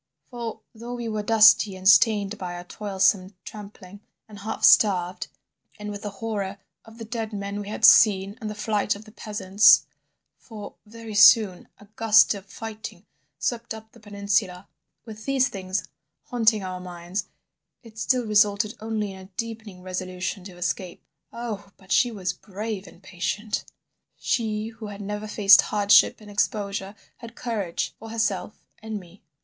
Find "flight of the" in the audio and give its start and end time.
8.55-9.11